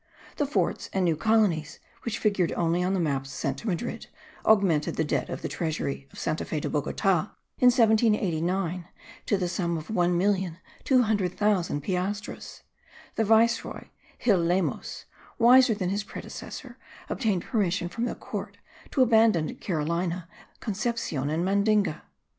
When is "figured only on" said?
2.17-2.95